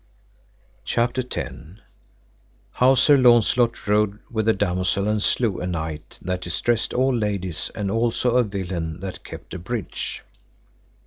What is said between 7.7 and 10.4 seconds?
and also a villain that kept a bridge.